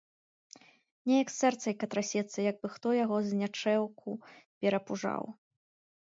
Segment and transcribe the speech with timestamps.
[1.11, 4.17] Неяк сэрцайка трасецца, як бы хто яго знячэўку
[4.61, 5.23] перапужаў.